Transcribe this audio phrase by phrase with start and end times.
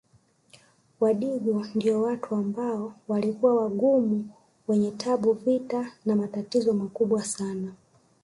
[0.99, 4.29] Wadigo ndio watu ambao walikuwa wagumu
[4.67, 7.73] wenye tabu vita na matatizo makubwa sana